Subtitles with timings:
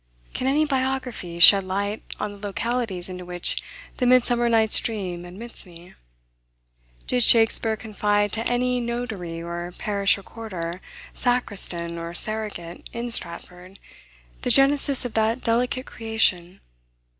[0.33, 3.61] Can any biography shed light on the localities into which
[3.97, 5.93] the Midsummer Night's Dream admits me?
[7.05, 10.81] Did Shakspeare confide to any notary or parish recorder,
[11.13, 13.77] sacristan, or surrogate, in Stratford,
[14.41, 16.61] the genesis of that delicate creation?